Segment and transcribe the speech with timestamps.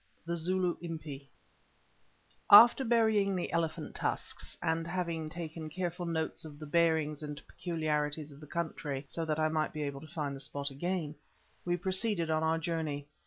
[0.25, 1.29] THE ZULU IMPI
[2.49, 8.31] After burying the elephant tusks, and having taken careful notes of the bearings and peculiarities
[8.31, 11.13] of the country so that I might be able to find the spot again,
[11.65, 13.05] we proceeded on our journey.